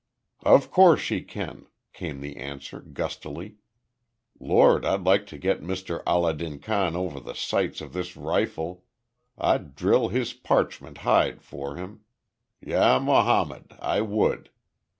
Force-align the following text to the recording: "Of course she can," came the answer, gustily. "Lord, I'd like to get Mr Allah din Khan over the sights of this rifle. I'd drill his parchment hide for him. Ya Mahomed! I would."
"Of 0.43 0.71
course 0.71 0.99
she 0.99 1.21
can," 1.21 1.67
came 1.93 2.21
the 2.21 2.37
answer, 2.37 2.79
gustily. 2.81 3.57
"Lord, 4.39 4.83
I'd 4.83 5.03
like 5.03 5.27
to 5.27 5.37
get 5.37 5.61
Mr 5.61 6.01
Allah 6.07 6.33
din 6.33 6.57
Khan 6.57 6.95
over 6.95 7.19
the 7.19 7.35
sights 7.35 7.81
of 7.81 7.93
this 7.93 8.17
rifle. 8.17 8.83
I'd 9.37 9.75
drill 9.75 10.07
his 10.07 10.33
parchment 10.33 10.97
hide 11.05 11.43
for 11.43 11.75
him. 11.75 12.01
Ya 12.65 12.97
Mahomed! 12.97 13.73
I 13.79 14.01
would." 14.01 14.49